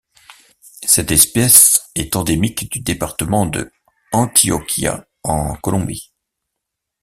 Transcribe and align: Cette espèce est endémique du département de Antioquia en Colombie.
Cette 0.81 1.11
espèce 1.11 1.91
est 1.93 2.15
endémique 2.15 2.71
du 2.71 2.79
département 2.79 3.45
de 3.45 3.71
Antioquia 4.11 5.05
en 5.21 5.55
Colombie. 5.57 6.11